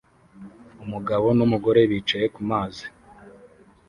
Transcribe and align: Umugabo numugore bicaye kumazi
Umugabo 0.83 1.27
numugore 1.37 1.79
bicaye 1.91 2.27
kumazi 2.35 2.85